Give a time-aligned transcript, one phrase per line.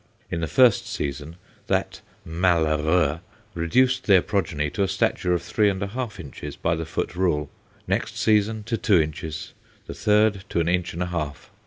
[0.31, 1.35] In the first season,
[1.67, 3.19] that malheureux
[3.53, 7.15] reduced their progeny to a stature of three and a half inches by the foot
[7.15, 7.51] rule;
[7.87, 9.53] next season, to two inches;
[9.85, 11.51] the third, to an inch and a half.